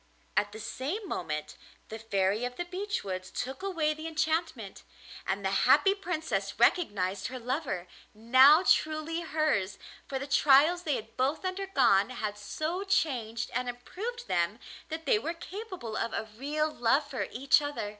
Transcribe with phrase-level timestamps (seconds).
[0.35, 1.57] At the same moment
[1.89, 4.81] the Fairy of the Beech Woods took away the enchantment,
[5.27, 9.77] and the happy Princess recognised her lover, now truly hers,
[10.07, 14.57] for the trials they had both undergone had so changed and improved them
[14.89, 17.89] that they were capable of a real love for each other.